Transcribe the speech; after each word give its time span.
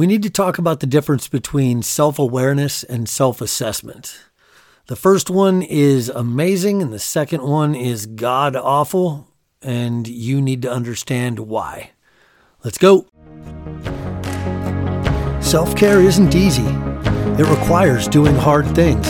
We 0.00 0.06
need 0.06 0.22
to 0.22 0.30
talk 0.30 0.56
about 0.56 0.80
the 0.80 0.86
difference 0.86 1.28
between 1.28 1.82
self 1.82 2.18
awareness 2.18 2.84
and 2.84 3.06
self 3.06 3.42
assessment. 3.42 4.18
The 4.86 4.96
first 4.96 5.28
one 5.28 5.60
is 5.60 6.08
amazing, 6.08 6.80
and 6.80 6.90
the 6.90 6.98
second 6.98 7.42
one 7.42 7.74
is 7.74 8.06
god 8.06 8.56
awful, 8.56 9.28
and 9.60 10.08
you 10.08 10.40
need 10.40 10.62
to 10.62 10.72
understand 10.72 11.40
why. 11.40 11.90
Let's 12.64 12.78
go. 12.78 13.08
Self 15.42 15.76
care 15.76 16.00
isn't 16.00 16.34
easy, 16.34 16.64
it 16.64 17.46
requires 17.58 18.08
doing 18.08 18.36
hard 18.36 18.74
things. 18.74 19.06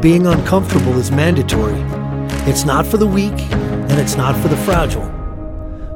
Being 0.00 0.28
uncomfortable 0.28 0.96
is 1.00 1.10
mandatory. 1.10 1.82
It's 2.48 2.64
not 2.64 2.86
for 2.86 2.96
the 2.96 3.08
weak, 3.08 3.40
and 3.50 3.94
it's 3.94 4.14
not 4.14 4.40
for 4.40 4.46
the 4.46 4.56
fragile. 4.58 5.08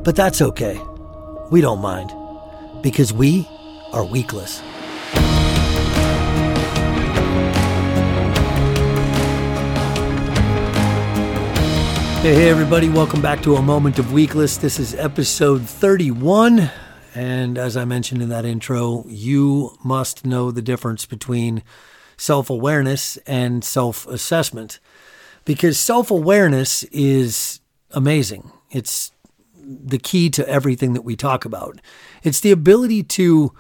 But 0.03 0.17
that's 0.17 0.43
okay. 0.43 0.81
We 1.53 1.61
don't 1.61 1.81
mind, 1.81 2.11
because 2.83 3.13
we 3.13 3.47
are 3.93 4.05
weakless. 4.05 4.61
Hey, 12.21 12.35
hey, 12.35 12.51
everybody, 12.51 12.89
welcome 12.89 13.23
back 13.23 13.43
to 13.43 13.57
A 13.57 13.63
Moment 13.63 13.99
of 13.99 14.07
Weakless. 14.07 14.61
This 14.61 14.79
is 14.79 14.95
episode 14.95 15.63
31. 15.63 16.71
And 17.15 17.59
as 17.59 17.77
I 17.77 17.85
mentioned 17.85 18.23
in 18.23 18.29
that 18.29 18.45
intro, 18.45 19.05
you 19.09 19.77
must 19.83 20.25
know 20.25 20.51
the 20.51 20.63
difference 20.63 21.07
between 21.07 21.63
self 22.17 22.51
awareness 22.51 23.17
and 23.27 23.65
self 23.65 24.07
assessment 24.07 24.79
because 25.45 25.79
self 25.79 26.11
awareness 26.11 26.85
is 26.85 27.61
amazing. 27.93 28.53
It's 28.71 29.11
the 29.57 29.99
key 29.99 30.31
to 30.31 30.49
everything 30.49 30.93
that 30.93 31.03
we 31.03 31.17
talk 31.17 31.45
about. 31.45 31.81
It's 32.23 32.41
the 32.41 32.51
ability 32.51 33.03
to 33.05 33.53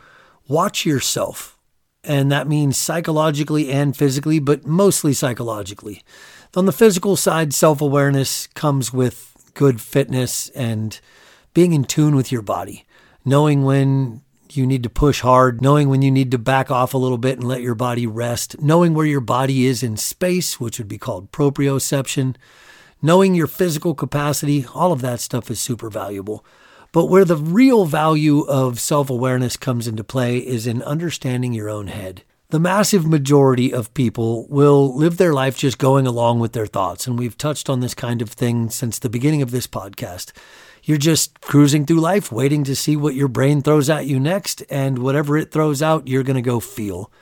watch 0.51 0.85
yourself. 0.85 1.57
And 2.03 2.33
that 2.33 2.49
means 2.49 2.77
psychologically 2.77 3.71
and 3.71 3.97
physically, 3.97 4.39
but 4.39 4.67
mostly 4.67 5.13
psychologically. 5.13 6.03
On 6.57 6.67
the 6.67 6.73
physical 6.73 7.15
side, 7.15 7.55
self 7.55 7.81
awareness 7.81 8.49
comes 8.49 8.93
with 8.93 9.53
good 9.55 9.81
fitness 9.81 10.49
and 10.51 10.99
being 11.55 11.73
in 11.73 11.85
tune 11.85 12.17
with 12.17 12.33
your 12.33 12.43
body, 12.43 12.87
knowing 13.25 13.65
when 13.65 14.23
you 14.51 14.67
need 14.67 14.83
to 14.83 14.91
push 14.91 15.21
hard, 15.21 15.61
knowing 15.61 15.89
when 15.89 16.03
you 16.03 16.11
need 16.11 16.31
to 16.31 16.39
back 16.39 16.71
off 16.71 16.95
a 16.95 16.99
little 16.99 17.19
bit 17.19 17.39
and 17.39 17.47
let 17.47 17.61
your 17.61 17.75
body 17.75 18.07
rest, 18.07 18.61
knowing 18.61 18.95
where 18.95 19.07
your 19.07 19.21
body 19.21 19.67
is 19.67 19.83
in 19.83 19.97
space, 19.97 20.59
which 20.59 20.79
would 20.79 20.89
be 20.89 20.99
called 20.99 21.31
proprioception, 21.31 22.35
knowing 23.03 23.35
your 23.35 23.47
physical 23.47 23.95
capacity, 23.95 24.65
all 24.75 24.91
of 24.91 25.03
that 25.03 25.21
stuff 25.21 25.51
is 25.51 25.61
super 25.61 25.91
valuable. 25.91 26.45
But 26.93 27.07
where 27.07 27.25
the 27.25 27.37
real 27.37 27.85
value 27.85 28.41
of 28.41 28.81
self 28.81 29.11
awareness 29.11 29.57
comes 29.57 29.87
into 29.87 30.03
play 30.03 30.39
is 30.39 30.67
in 30.67 30.83
understanding 30.83 31.53
your 31.53 31.69
own 31.69 31.87
head. 31.87 32.23
The 32.49 32.59
massive 32.59 33.07
majority 33.07 33.73
of 33.73 33.95
people 33.95 34.49
will 34.49 34.93
live 34.97 35.17
their 35.17 35.33
life 35.33 35.57
just 35.57 35.79
going 35.79 36.05
along 36.05 36.41
with 36.41 36.53
their 36.53 36.67
thoughts. 36.67 37.07
And 37.07 37.17
we've 37.17 37.39
touched 37.39 37.71
on 37.71 37.79
this 37.79 37.95
kind 37.95 38.21
of 38.21 38.31
thing 38.31 38.71
since 38.71 38.99
the 38.99 39.09
beginning 39.09 39.41
of 39.41 39.53
this 39.53 39.69
podcast. 39.69 40.33
You're 40.83 40.99
just 40.99 41.41
cruising 41.41 41.87
through 41.87 42.01
life, 42.01 42.33
waiting 42.33 42.65
to 42.65 42.75
see 42.75 42.97
what 42.97 43.15
your 43.15 43.29
brain 43.29 43.63
throws 43.63 43.89
at 43.89 44.07
you 44.07 44.19
next. 44.19 44.65
And 44.69 44.99
whatever 44.99 45.37
it 45.37 45.53
throws 45.53 45.81
out, 45.81 46.09
you're 46.09 46.25
going 46.25 46.35
to 46.35 46.43
go 46.43 46.59
feel. 46.59 47.13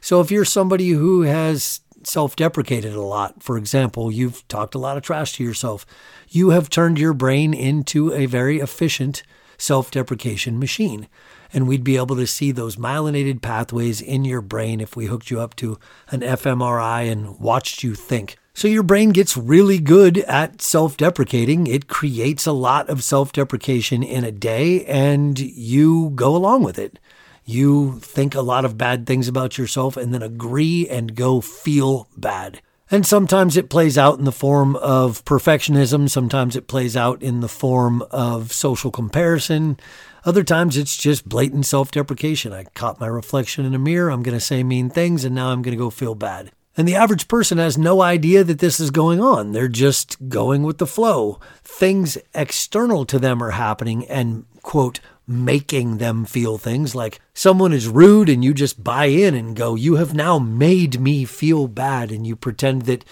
So 0.00 0.22
if 0.22 0.30
you're 0.30 0.46
somebody 0.46 0.88
who 0.90 1.22
has 1.22 1.80
self 2.04 2.36
deprecated 2.36 2.94
a 2.94 3.02
lot. 3.02 3.42
For 3.42 3.56
example, 3.56 4.10
you've 4.10 4.46
talked 4.48 4.74
a 4.74 4.78
lot 4.78 4.96
of 4.96 5.02
trash 5.02 5.32
to 5.34 5.44
yourself. 5.44 5.86
You 6.28 6.50
have 6.50 6.70
turned 6.70 6.98
your 6.98 7.14
brain 7.14 7.54
into 7.54 8.12
a 8.12 8.26
very 8.26 8.58
efficient 8.58 9.22
self 9.58 9.90
deprecation 9.90 10.58
machine. 10.58 11.08
And 11.52 11.66
we'd 11.66 11.84
be 11.84 11.96
able 11.96 12.16
to 12.16 12.26
see 12.26 12.52
those 12.52 12.76
myelinated 12.76 13.40
pathways 13.40 14.02
in 14.02 14.24
your 14.24 14.42
brain 14.42 14.80
if 14.80 14.96
we 14.96 15.06
hooked 15.06 15.30
you 15.30 15.40
up 15.40 15.56
to 15.56 15.78
an 16.10 16.20
fMRI 16.20 17.10
and 17.10 17.38
watched 17.38 17.82
you 17.82 17.94
think. 17.94 18.36
So 18.52 18.66
your 18.66 18.82
brain 18.82 19.10
gets 19.10 19.36
really 19.36 19.78
good 19.78 20.18
at 20.18 20.60
self 20.60 20.96
deprecating. 20.96 21.66
It 21.66 21.86
creates 21.86 22.44
a 22.44 22.52
lot 22.52 22.88
of 22.90 23.04
self 23.04 23.32
deprecation 23.32 24.02
in 24.02 24.24
a 24.24 24.32
day, 24.32 24.84
and 24.84 25.38
you 25.38 26.10
go 26.16 26.34
along 26.34 26.64
with 26.64 26.78
it. 26.78 26.98
You 27.48 27.98
think 28.00 28.34
a 28.34 28.42
lot 28.42 28.66
of 28.66 28.76
bad 28.76 29.06
things 29.06 29.26
about 29.26 29.56
yourself 29.56 29.96
and 29.96 30.12
then 30.12 30.22
agree 30.22 30.86
and 30.86 31.14
go 31.14 31.40
feel 31.40 32.06
bad. 32.14 32.60
And 32.90 33.06
sometimes 33.06 33.56
it 33.56 33.70
plays 33.70 33.96
out 33.96 34.18
in 34.18 34.26
the 34.26 34.32
form 34.32 34.76
of 34.76 35.24
perfectionism. 35.24 36.10
Sometimes 36.10 36.56
it 36.56 36.68
plays 36.68 36.94
out 36.94 37.22
in 37.22 37.40
the 37.40 37.48
form 37.48 38.02
of 38.10 38.52
social 38.52 38.90
comparison. 38.90 39.80
Other 40.26 40.44
times 40.44 40.76
it's 40.76 40.94
just 40.94 41.26
blatant 41.26 41.64
self 41.64 41.90
deprecation. 41.90 42.52
I 42.52 42.64
caught 42.74 43.00
my 43.00 43.06
reflection 43.06 43.64
in 43.64 43.74
a 43.74 43.78
mirror. 43.78 44.10
I'm 44.10 44.22
going 44.22 44.36
to 44.36 44.44
say 44.44 44.62
mean 44.62 44.90
things 44.90 45.24
and 45.24 45.34
now 45.34 45.48
I'm 45.48 45.62
going 45.62 45.74
to 45.74 45.82
go 45.82 45.88
feel 45.88 46.14
bad. 46.14 46.52
And 46.76 46.86
the 46.86 46.96
average 46.96 47.28
person 47.28 47.56
has 47.56 47.78
no 47.78 48.02
idea 48.02 48.44
that 48.44 48.58
this 48.58 48.78
is 48.78 48.90
going 48.90 49.22
on. 49.22 49.52
They're 49.52 49.68
just 49.68 50.28
going 50.28 50.64
with 50.64 50.76
the 50.76 50.86
flow. 50.86 51.40
Things 51.64 52.18
external 52.34 53.06
to 53.06 53.18
them 53.18 53.42
are 53.42 53.52
happening 53.52 54.06
and, 54.06 54.44
quote, 54.60 55.00
making 55.28 55.98
them 55.98 56.24
feel 56.24 56.56
things 56.56 56.94
like 56.94 57.20
someone 57.34 57.74
is 57.74 57.86
rude 57.86 58.30
and 58.30 58.42
you 58.42 58.54
just 58.54 58.82
buy 58.82 59.04
in 59.04 59.34
and 59.34 59.54
go, 59.54 59.74
You 59.74 59.96
have 59.96 60.14
now 60.14 60.38
made 60.38 60.98
me 60.98 61.26
feel 61.26 61.68
bad. 61.68 62.10
And 62.10 62.26
you 62.26 62.34
pretend 62.34 62.82
that 62.82 63.04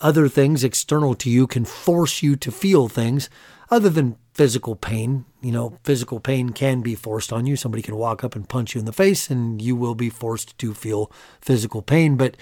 other 0.00 0.28
things 0.28 0.64
external 0.64 1.14
to 1.16 1.28
you 1.28 1.46
can 1.46 1.66
force 1.66 2.22
you 2.22 2.34
to 2.36 2.50
feel 2.50 2.88
things 2.88 3.28
other 3.70 3.90
than 3.90 4.16
physical 4.32 4.74
pain. 4.74 5.26
You 5.42 5.52
know, 5.52 5.78
physical 5.84 6.18
pain 6.18 6.50
can 6.50 6.80
be 6.80 6.94
forced 6.94 7.32
on 7.32 7.44
you. 7.44 7.56
Somebody 7.56 7.82
can 7.82 7.96
walk 7.96 8.24
up 8.24 8.34
and 8.34 8.48
punch 8.48 8.74
you 8.74 8.78
in 8.78 8.86
the 8.86 8.92
face 8.92 9.28
and 9.28 9.60
you 9.60 9.76
will 9.76 9.94
be 9.94 10.08
forced 10.08 10.56
to 10.58 10.72
feel 10.72 11.12
physical 11.42 11.82
pain. 11.82 12.16
But 12.16 12.38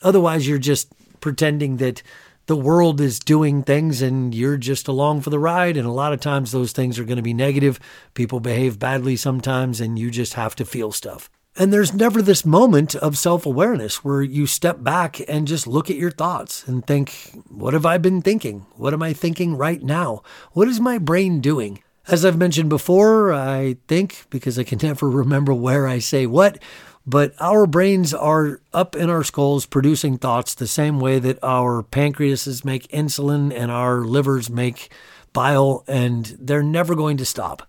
otherwise, 0.00 0.48
you're 0.48 0.58
just 0.58 0.92
pretending 1.20 1.76
that 1.76 2.02
the 2.46 2.56
world 2.56 3.00
is 3.00 3.18
doing 3.18 3.62
things 3.62 4.02
and 4.02 4.34
you're 4.34 4.56
just 4.56 4.88
along 4.88 5.20
for 5.20 5.30
the 5.30 5.38
ride. 5.38 5.76
And 5.76 5.86
a 5.86 5.92
lot 5.92 6.12
of 6.12 6.20
times 6.20 6.52
those 6.52 6.72
things 6.72 6.98
are 6.98 7.04
going 7.04 7.16
to 7.16 7.22
be 7.22 7.34
negative. 7.34 7.78
People 8.14 8.40
behave 8.40 8.78
badly 8.78 9.16
sometimes 9.16 9.80
and 9.80 9.98
you 9.98 10.10
just 10.10 10.34
have 10.34 10.54
to 10.56 10.64
feel 10.64 10.92
stuff. 10.92 11.30
And 11.54 11.70
there's 11.70 11.92
never 11.92 12.22
this 12.22 12.46
moment 12.46 12.94
of 12.94 13.18
self 13.18 13.44
awareness 13.44 14.02
where 14.02 14.22
you 14.22 14.46
step 14.46 14.82
back 14.82 15.20
and 15.28 15.46
just 15.46 15.66
look 15.66 15.90
at 15.90 15.96
your 15.96 16.10
thoughts 16.10 16.66
and 16.66 16.86
think, 16.86 17.30
what 17.48 17.74
have 17.74 17.84
I 17.84 17.98
been 17.98 18.22
thinking? 18.22 18.64
What 18.76 18.94
am 18.94 19.02
I 19.02 19.12
thinking 19.12 19.56
right 19.56 19.82
now? 19.82 20.22
What 20.52 20.68
is 20.68 20.80
my 20.80 20.96
brain 20.96 21.40
doing? 21.40 21.82
As 22.08 22.24
I've 22.24 22.38
mentioned 22.38 22.68
before, 22.68 23.32
I 23.32 23.76
think, 23.86 24.24
because 24.30 24.58
I 24.58 24.64
can 24.64 24.78
never 24.82 25.08
remember 25.10 25.52
where 25.52 25.86
I 25.86 25.98
say 25.98 26.26
what, 26.26 26.58
but 27.06 27.34
our 27.40 27.66
brains 27.66 28.14
are 28.14 28.60
up 28.72 28.94
in 28.94 29.10
our 29.10 29.24
skulls 29.24 29.66
producing 29.66 30.18
thoughts 30.18 30.54
the 30.54 30.66
same 30.66 31.00
way 31.00 31.18
that 31.18 31.38
our 31.42 31.82
pancreases 31.82 32.64
make 32.64 32.88
insulin 32.88 33.52
and 33.52 33.70
our 33.70 34.02
livers 34.02 34.48
make 34.48 34.92
bile, 35.32 35.84
and 35.88 36.36
they're 36.38 36.62
never 36.62 36.94
going 36.94 37.16
to 37.16 37.24
stop. 37.24 37.68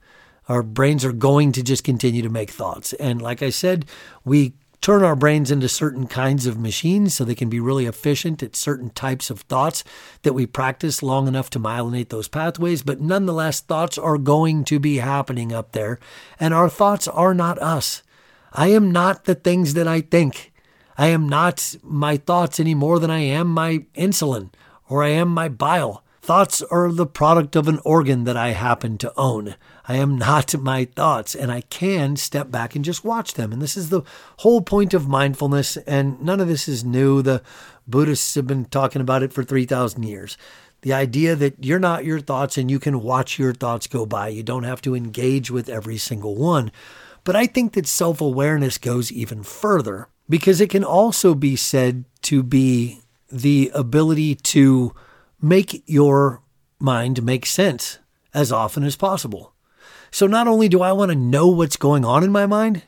Our 0.50 0.62
brains 0.62 1.06
are 1.06 1.14
going 1.14 1.54
to 1.54 1.64
just 1.64 1.84
continue 1.84 2.22
to 2.22 2.30
make 2.30 2.52
thoughts. 2.52 2.94
And 2.94 3.22
like 3.22 3.42
I 3.42 3.50
said, 3.50 3.86
we 4.26 4.54
turn 4.82 5.02
our 5.02 5.16
brains 5.16 5.50
into 5.50 5.70
certain 5.70 6.06
kinds 6.06 6.46
of 6.46 6.60
machines 6.60 7.14
so 7.14 7.24
they 7.24 7.34
can 7.34 7.50
be 7.50 7.62
really 7.62 7.86
efficient 7.86 8.44
at 8.44 8.54
certain 8.54 8.90
types 8.90 9.30
of 9.30 9.40
thoughts 9.42 9.86
that 10.24 10.34
we 10.34 10.46
practice 10.46 11.02
long 11.02 11.26
enough 11.26 11.50
to 11.50 11.60
myelinate 11.60 12.10
those 12.10 12.28
pathways. 12.28 12.84
But 12.84 13.00
nonetheless, 13.00 13.62
thoughts 13.62 13.98
are 13.98 14.18
going 14.18 14.66
to 14.66 14.80
be 14.80 14.98
happening 14.98 15.54
up 15.54 15.72
there, 15.72 16.00
and 16.38 16.54
our 16.54 16.70
thoughts 16.70 17.08
are 17.08 17.34
not 17.34 17.58
us. 17.60 18.04
I 18.54 18.68
am 18.68 18.92
not 18.92 19.26
the 19.26 19.36
things 19.36 19.74
that 19.74 19.88
I 19.88 20.02
think. 20.02 20.54
I 20.96 21.08
am 21.08 21.28
not 21.28 21.76
my 21.82 22.18
thoughts 22.18 22.60
any 22.60 22.76
more 22.76 23.00
than 23.00 23.10
I 23.10 23.20
am 23.20 23.48
my 23.48 23.86
insulin 23.96 24.52
or 24.88 25.04
I 25.04 25.10
am 25.10 25.30
my 25.30 25.50
bile. 25.50 26.04
Thoughts 26.22 26.62
are 26.62 26.92
the 26.92 27.08
product 27.08 27.56
of 27.56 27.68
an 27.68 27.80
organ 27.84 28.24
that 28.26 28.38
I 28.38 28.50
happen 28.50 28.98
to 29.00 29.12
own. 29.18 29.56
I 29.88 29.96
am 29.96 30.18
not 30.18 30.56
my 30.62 30.86
thoughts, 30.86 31.36
and 31.36 31.52
I 31.52 31.62
can 31.62 32.16
step 32.16 32.50
back 32.50 32.76
and 32.76 32.86
just 32.86 33.04
watch 33.04 33.34
them. 33.34 33.52
And 33.52 33.62
this 33.62 33.76
is 33.76 33.90
the 33.90 34.04
whole 34.38 34.62
point 34.62 34.94
of 34.94 35.08
mindfulness, 35.08 35.76
and 35.78 36.22
none 36.22 36.40
of 36.40 36.48
this 36.48 36.70
is 36.70 36.86
new. 36.86 37.22
The 37.22 37.42
Buddhists 37.88 38.36
have 38.36 38.48
been 38.48 38.66
talking 38.66 39.02
about 39.02 39.24
it 39.24 39.34
for 39.34 39.44
3,000 39.44 40.04
years. 40.04 40.38
The 40.82 40.94
idea 40.94 41.36
that 41.36 41.56
you're 41.64 41.80
not 41.80 42.06
your 42.06 42.20
thoughts 42.20 42.58
and 42.58 42.72
you 42.72 42.80
can 42.80 43.02
watch 43.02 43.40
your 43.40 43.54
thoughts 43.54 43.88
go 43.88 44.06
by. 44.06 44.30
You 44.30 44.44
don't 44.44 44.64
have 44.64 44.82
to 44.84 44.96
engage 44.96 45.50
with 45.50 45.68
every 45.68 45.98
single 45.98 46.36
one. 46.36 46.72
But 47.24 47.36
I 47.36 47.48
think 47.48 47.74
that 47.74 47.88
self 47.88 48.22
awareness 48.22 48.78
goes 48.78 49.12
even 49.12 49.44
further 49.44 50.10
because 50.30 50.62
it 50.62 50.70
can 50.70 50.84
also 50.84 51.36
be 51.36 51.56
said 51.56 52.06
to 52.24 52.44
be 52.44 53.00
the 53.32 53.72
ability 53.74 54.36
to 54.36 54.94
make 55.42 55.84
your 55.86 56.42
mind 56.80 57.24
make 57.24 57.46
sense 57.46 58.00
as 58.34 58.52
often 58.52 58.84
as 58.84 58.96
possible. 58.96 59.54
So 60.12 60.28
not 60.28 60.48
only 60.48 60.70
do 60.70 60.82
I 60.82 60.92
want 60.92 61.12
to 61.12 61.18
know 61.18 61.48
what's 61.48 61.78
going 61.78 62.06
on 62.06 62.24
in 62.24 62.32
my 62.32 62.46
mind, 62.46 62.84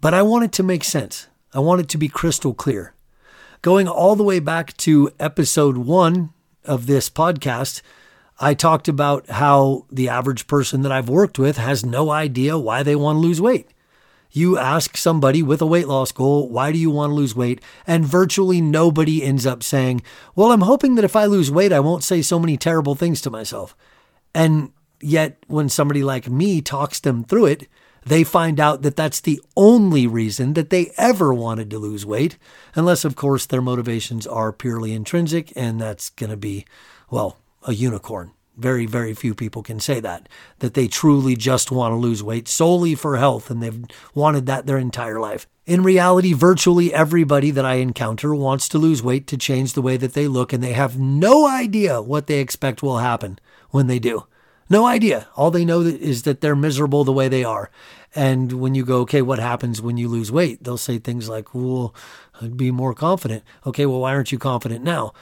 but 0.00 0.14
I 0.14 0.22
want 0.22 0.44
it 0.44 0.52
to 0.52 0.62
make 0.62 0.84
sense. 0.84 1.28
I 1.54 1.60
want 1.60 1.80
it 1.80 1.88
to 1.90 1.98
be 1.98 2.08
crystal 2.08 2.54
clear. 2.54 2.94
Going 3.62 3.88
all 3.88 4.16
the 4.16 4.24
way 4.24 4.38
back 4.38 4.76
to 4.78 5.10
episode 5.18 5.78
one 5.78 6.30
of 6.64 6.86
this 6.86 7.08
podcast, 7.08 7.80
I 8.40 8.54
talked 8.54 8.86
about 8.86 9.28
how 9.28 9.86
the 9.90 10.08
average 10.08 10.46
person 10.46 10.82
that 10.82 10.92
I've 10.92 11.08
worked 11.08 11.38
with 11.38 11.56
has 11.56 11.84
no 11.84 12.10
idea 12.10 12.58
why 12.58 12.82
they 12.82 12.94
want 12.94 13.16
to 13.16 13.20
lose 13.20 13.40
weight. 13.40 13.68
You 14.30 14.58
ask 14.58 14.96
somebody 14.96 15.42
with 15.42 15.60
a 15.62 15.66
weight 15.66 15.88
loss 15.88 16.12
goal, 16.12 16.48
why 16.48 16.70
do 16.70 16.78
you 16.78 16.90
want 16.90 17.10
to 17.10 17.14
lose 17.14 17.34
weight? 17.34 17.60
And 17.86 18.04
virtually 18.04 18.60
nobody 18.60 19.24
ends 19.24 19.46
up 19.46 19.62
saying, 19.62 20.02
well, 20.36 20.52
I'm 20.52 20.60
hoping 20.60 20.94
that 20.94 21.04
if 21.04 21.16
I 21.16 21.24
lose 21.24 21.50
weight, 21.50 21.72
I 21.72 21.80
won't 21.80 22.04
say 22.04 22.22
so 22.22 22.38
many 22.38 22.56
terrible 22.56 22.94
things 22.94 23.20
to 23.22 23.30
myself. 23.30 23.74
And 24.34 24.72
yet, 25.00 25.38
when 25.46 25.68
somebody 25.68 26.04
like 26.04 26.28
me 26.28 26.60
talks 26.60 27.00
them 27.00 27.24
through 27.24 27.46
it, 27.46 27.68
they 28.04 28.22
find 28.22 28.60
out 28.60 28.82
that 28.82 28.96
that's 28.96 29.20
the 29.20 29.40
only 29.56 30.06
reason 30.06 30.54
that 30.54 30.70
they 30.70 30.92
ever 30.96 31.34
wanted 31.34 31.70
to 31.70 31.78
lose 31.78 32.06
weight, 32.06 32.38
unless, 32.74 33.04
of 33.04 33.16
course, 33.16 33.46
their 33.46 33.62
motivations 33.62 34.26
are 34.26 34.52
purely 34.52 34.92
intrinsic, 34.92 35.52
and 35.56 35.80
that's 35.80 36.10
going 36.10 36.30
to 36.30 36.36
be, 36.36 36.64
well, 37.10 37.38
a 37.66 37.74
unicorn. 37.74 38.32
Very, 38.56 38.86
very 38.86 39.14
few 39.14 39.34
people 39.34 39.62
can 39.62 39.78
say 39.78 40.00
that, 40.00 40.28
that 40.58 40.74
they 40.74 40.88
truly 40.88 41.36
just 41.36 41.70
want 41.70 41.92
to 41.92 41.96
lose 41.96 42.24
weight 42.24 42.48
solely 42.48 42.96
for 42.96 43.16
health 43.16 43.50
and 43.50 43.62
they've 43.62 43.84
wanted 44.14 44.46
that 44.46 44.66
their 44.66 44.78
entire 44.78 45.20
life. 45.20 45.46
In 45.64 45.82
reality, 45.82 46.32
virtually 46.32 46.92
everybody 46.92 47.50
that 47.52 47.64
I 47.64 47.74
encounter 47.74 48.34
wants 48.34 48.68
to 48.70 48.78
lose 48.78 49.02
weight 49.02 49.26
to 49.28 49.36
change 49.36 49.74
the 49.74 49.82
way 49.82 49.96
that 49.98 50.14
they 50.14 50.26
look, 50.26 50.52
and 50.52 50.64
they 50.64 50.72
have 50.72 50.98
no 50.98 51.46
idea 51.46 52.00
what 52.00 52.26
they 52.26 52.40
expect 52.40 52.82
will 52.82 52.98
happen 52.98 53.38
when 53.68 53.86
they 53.86 53.98
do. 53.98 54.26
No 54.70 54.86
idea. 54.86 55.28
All 55.36 55.50
they 55.50 55.66
know 55.66 55.82
is 55.82 56.22
that 56.22 56.40
they're 56.40 56.56
miserable 56.56 57.04
the 57.04 57.12
way 57.12 57.28
they 57.28 57.44
are. 57.44 57.70
And 58.14 58.54
when 58.54 58.74
you 58.74 58.84
go, 58.84 59.00
okay, 59.00 59.20
what 59.20 59.38
happens 59.38 59.82
when 59.82 59.98
you 59.98 60.08
lose 60.08 60.32
weight? 60.32 60.64
They'll 60.64 60.78
say 60.78 60.98
things 60.98 61.28
like, 61.28 61.54
well, 61.54 61.94
I'd 62.40 62.56
be 62.56 62.70
more 62.70 62.94
confident. 62.94 63.44
Okay, 63.66 63.86
well, 63.86 64.00
why 64.00 64.14
aren't 64.14 64.32
you 64.32 64.38
confident 64.38 64.82
now? 64.82 65.12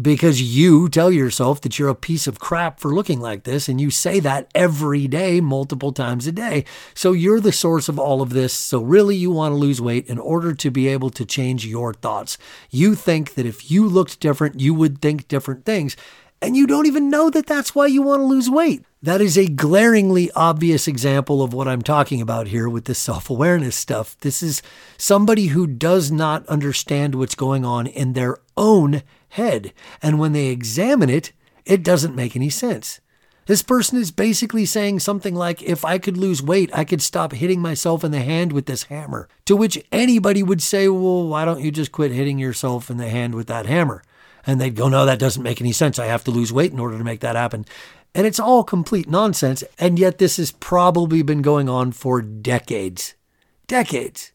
Because 0.00 0.42
you 0.42 0.88
tell 0.88 1.10
yourself 1.10 1.60
that 1.62 1.78
you're 1.78 1.88
a 1.88 1.94
piece 1.94 2.26
of 2.26 2.38
crap 2.38 2.78
for 2.78 2.94
looking 2.94 3.20
like 3.20 3.44
this, 3.44 3.68
and 3.68 3.80
you 3.80 3.90
say 3.90 4.20
that 4.20 4.50
every 4.54 5.08
day, 5.08 5.40
multiple 5.40 5.92
times 5.92 6.26
a 6.26 6.32
day. 6.32 6.64
So 6.94 7.12
you're 7.12 7.40
the 7.40 7.52
source 7.52 7.88
of 7.88 7.98
all 7.98 8.20
of 8.20 8.30
this. 8.30 8.52
So, 8.52 8.82
really, 8.82 9.16
you 9.16 9.30
want 9.30 9.52
to 9.52 9.56
lose 9.56 9.80
weight 9.80 10.06
in 10.06 10.18
order 10.18 10.54
to 10.54 10.70
be 10.70 10.88
able 10.88 11.10
to 11.10 11.24
change 11.24 11.66
your 11.66 11.94
thoughts. 11.94 12.36
You 12.70 12.94
think 12.94 13.34
that 13.34 13.46
if 13.46 13.70
you 13.70 13.86
looked 13.86 14.20
different, 14.20 14.60
you 14.60 14.74
would 14.74 15.00
think 15.00 15.28
different 15.28 15.64
things. 15.64 15.96
And 16.40 16.56
you 16.56 16.66
don't 16.66 16.86
even 16.86 17.10
know 17.10 17.30
that 17.30 17.46
that's 17.46 17.74
why 17.74 17.86
you 17.86 18.02
want 18.02 18.20
to 18.20 18.26
lose 18.26 18.48
weight. 18.48 18.84
That 19.02 19.20
is 19.20 19.36
a 19.36 19.48
glaringly 19.48 20.30
obvious 20.32 20.86
example 20.86 21.42
of 21.42 21.52
what 21.52 21.66
I'm 21.66 21.82
talking 21.82 22.20
about 22.20 22.48
here 22.48 22.68
with 22.68 22.84
this 22.84 22.98
self 22.98 23.28
awareness 23.28 23.74
stuff. 23.74 24.16
This 24.20 24.42
is 24.42 24.62
somebody 24.96 25.48
who 25.48 25.66
does 25.66 26.12
not 26.12 26.46
understand 26.46 27.14
what's 27.14 27.34
going 27.34 27.64
on 27.64 27.86
in 27.86 28.12
their 28.12 28.38
own 28.56 29.02
head. 29.30 29.72
And 30.02 30.18
when 30.18 30.32
they 30.32 30.46
examine 30.46 31.10
it, 31.10 31.32
it 31.64 31.82
doesn't 31.82 32.16
make 32.16 32.34
any 32.34 32.50
sense. 32.50 33.00
This 33.48 33.62
person 33.62 33.98
is 33.98 34.10
basically 34.10 34.66
saying 34.66 35.00
something 35.00 35.34
like, 35.34 35.62
if 35.62 35.82
I 35.82 35.96
could 35.96 36.18
lose 36.18 36.42
weight, 36.42 36.70
I 36.74 36.84
could 36.84 37.00
stop 37.00 37.32
hitting 37.32 37.62
myself 37.62 38.04
in 38.04 38.10
the 38.10 38.20
hand 38.20 38.52
with 38.52 38.66
this 38.66 38.84
hammer. 38.84 39.26
To 39.46 39.56
which 39.56 39.82
anybody 39.90 40.42
would 40.42 40.60
say, 40.60 40.86
well, 40.86 41.26
why 41.26 41.46
don't 41.46 41.62
you 41.62 41.70
just 41.70 41.90
quit 41.90 42.12
hitting 42.12 42.38
yourself 42.38 42.90
in 42.90 42.98
the 42.98 43.08
hand 43.08 43.34
with 43.34 43.46
that 43.46 43.64
hammer? 43.64 44.02
And 44.46 44.60
they'd 44.60 44.76
go, 44.76 44.88
no, 44.88 45.06
that 45.06 45.18
doesn't 45.18 45.42
make 45.42 45.62
any 45.62 45.72
sense. 45.72 45.98
I 45.98 46.06
have 46.06 46.24
to 46.24 46.30
lose 46.30 46.52
weight 46.52 46.72
in 46.72 46.78
order 46.78 46.98
to 46.98 47.04
make 47.04 47.20
that 47.20 47.36
happen. 47.36 47.64
And 48.14 48.26
it's 48.26 48.38
all 48.38 48.64
complete 48.64 49.08
nonsense. 49.08 49.64
And 49.78 49.98
yet, 49.98 50.18
this 50.18 50.36
has 50.36 50.52
probably 50.52 51.22
been 51.22 51.40
going 51.40 51.70
on 51.70 51.92
for 51.92 52.20
decades. 52.20 53.14
Decades. 53.66 54.32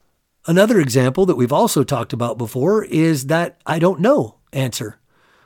Another 0.48 0.80
example 0.80 1.28
that 1.28 1.36
we've 1.36 1.54
also 1.54 1.84
talked 1.84 2.14
about 2.14 2.40
before 2.40 2.84
is 2.84 3.28
that 3.28 3.62
I 3.66 3.78
don't 3.78 4.00
know 4.00 4.38
Answer 4.54 5.00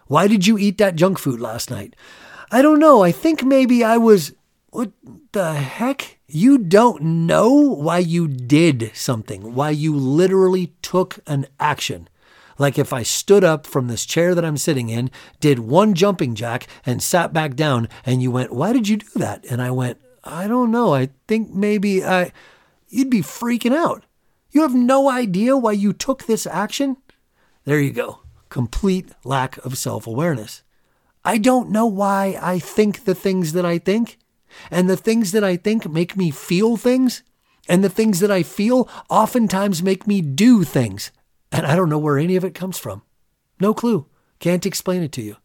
Why 0.08 0.28
did 0.28 0.46
you 0.46 0.58
eat 0.58 0.78
that 0.78 0.96
junk 0.96 1.18
food 1.18 1.40
last 1.40 1.72
night? 1.72 1.96
I 2.52 2.62
don't 2.62 2.80
know. 2.80 3.04
I 3.04 3.12
think 3.12 3.44
maybe 3.44 3.84
I 3.84 3.98
was. 3.98 4.34
What 4.70 4.92
the 5.32 5.54
heck? 5.54 6.20
You 6.28 6.58
don't 6.58 7.02
know 7.26 7.52
why 7.52 8.00
you 8.00 8.28
did 8.28 8.92
something, 8.94 9.56
why 9.56 9.70
you 9.70 9.96
literally 9.96 10.74
took 10.82 11.20
an 11.26 11.48
action. 11.58 12.10
Like 12.60 12.78
if 12.78 12.92
I 12.92 13.04
stood 13.04 13.44
up 13.44 13.66
from 13.66 13.88
this 13.88 14.06
chair 14.06 14.36
that 14.36 14.44
I'm 14.44 14.58
sitting 14.58 14.90
in, 14.90 15.10
did 15.40 15.60
one 15.60 15.94
jumping 15.94 16.36
jack, 16.36 16.68
and 16.86 17.02
sat 17.02 17.32
back 17.32 17.56
down, 17.56 17.88
and 18.06 18.22
you 18.22 18.30
went, 18.30 18.54
Why 18.54 18.74
did 18.74 18.88
you 18.88 18.98
do 18.98 19.08
that? 19.16 19.46
And 19.50 19.62
I 19.62 19.72
went, 19.72 20.00
I 20.24 20.48
don't 20.48 20.72
know. 20.72 20.94
I 20.94 21.10
think 21.28 21.52
maybe 21.52 22.04
I. 22.04 22.32
You'd 22.90 23.10
be 23.10 23.22
freaking 23.22 23.76
out. 23.76 24.06
You 24.52 24.62
have 24.62 24.74
no 24.74 25.10
idea 25.10 25.58
why 25.58 25.74
you 25.74 25.92
took 25.92 26.26
this 26.26 26.48
action? 26.48 26.98
There 27.66 27.82
you 27.82 27.92
go 27.92 28.22
complete 28.50 29.12
lack 29.24 29.58
of 29.66 29.78
self 29.78 30.08
awareness. 30.08 30.64
I 31.24 31.38
don't 31.38 31.70
know 31.70 31.86
why 31.86 32.38
I 32.42 32.60
think 32.60 33.04
the 33.04 33.16
things 33.16 33.54
that 33.54 33.66
I 33.66 33.78
think. 33.78 34.18
And 34.72 34.90
the 34.90 34.98
things 34.98 35.34
that 35.34 35.44
I 35.44 35.58
think 35.58 35.90
make 35.90 36.16
me 36.16 36.32
feel 36.32 36.78
things. 36.78 37.24
And 37.68 37.84
the 37.84 37.90
things 37.90 38.22
that 38.22 38.32
I 38.32 38.44
feel 38.44 38.90
oftentimes 39.10 39.84
make 39.84 40.08
me 40.08 40.22
do 40.22 40.64
things. 40.64 41.12
And 41.52 41.66
I 41.66 41.76
don't 41.76 41.90
know 41.90 41.98
where 41.98 42.18
any 42.18 42.36
of 42.36 42.46
it 42.46 42.56
comes 42.56 42.78
from. 42.78 43.02
No 43.60 43.74
clue. 43.74 44.06
Can't 44.40 44.66
explain 44.66 45.04
it 45.04 45.12
to 45.14 45.22
you. 45.22 45.36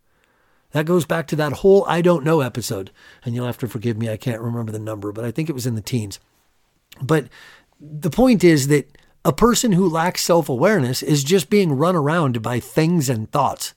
That 0.71 0.87
goes 0.87 1.05
back 1.05 1.27
to 1.29 1.37
that 1.37 1.53
whole 1.53 1.85
I 1.87 2.01
don't 2.01 2.25
know 2.25 2.41
episode. 2.41 2.91
And 3.25 3.35
you'll 3.35 3.47
have 3.47 3.59
to 3.59 3.69
forgive 3.69 3.97
me, 3.97 4.09
I 4.09 4.17
can't 4.17 4.41
remember 4.41 4.73
the 4.73 4.79
number, 4.79 5.13
but 5.13 5.25
I 5.25 5.31
think 5.31 5.49
it 5.49 5.55
was 5.55 5.67
in 5.67 5.75
the 5.75 5.81
teens. 5.81 6.21
But 7.01 7.27
the 7.81 8.11
point 8.11 8.45
is 8.45 8.69
that 8.69 8.97
a 9.25 9.33
person 9.33 9.73
who 9.73 9.89
lacks 9.89 10.25
self 10.25 10.49
awareness 10.49 11.03
is 11.03 11.23
just 11.23 11.51
being 11.51 11.73
run 11.73 11.95
around 11.95 12.43
by 12.43 12.59
things 12.59 13.09
and 13.09 13.31
thoughts. 13.31 13.75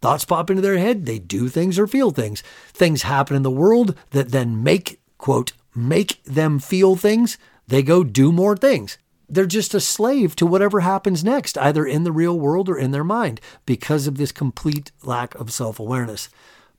Thoughts 0.00 0.24
pop 0.24 0.50
into 0.50 0.62
their 0.62 0.78
head, 0.78 1.06
they 1.06 1.18
do 1.18 1.48
things 1.48 1.78
or 1.78 1.86
feel 1.86 2.10
things. 2.10 2.42
Things 2.72 3.02
happen 3.02 3.34
in 3.36 3.42
the 3.42 3.50
world 3.50 3.96
that 4.10 4.30
then 4.30 4.62
make, 4.62 5.00
quote, 5.18 5.52
make 5.74 6.22
them 6.24 6.58
feel 6.58 6.94
things. 6.94 7.38
They 7.66 7.82
go 7.82 8.04
do 8.04 8.30
more 8.30 8.56
things. 8.56 8.98
They're 9.28 9.46
just 9.46 9.74
a 9.74 9.80
slave 9.80 10.36
to 10.36 10.46
whatever 10.46 10.80
happens 10.80 11.24
next, 11.24 11.58
either 11.58 11.84
in 11.84 12.04
the 12.04 12.12
real 12.12 12.38
world 12.38 12.68
or 12.68 12.78
in 12.78 12.92
their 12.92 13.02
mind, 13.02 13.40
because 13.64 14.06
of 14.06 14.18
this 14.18 14.30
complete 14.30 14.92
lack 15.02 15.34
of 15.34 15.52
self 15.52 15.80
awareness. 15.80 16.28